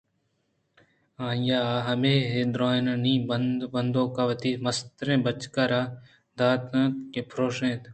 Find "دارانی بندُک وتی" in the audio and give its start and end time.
2.53-4.51